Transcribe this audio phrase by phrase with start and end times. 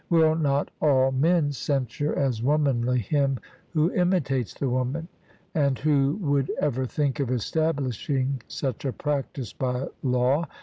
[0.09, 3.37] Will not all men censure as womanly him
[3.73, 5.07] who imitates the woman?
[5.53, 10.47] And who would ever think of establishing such a practice by law?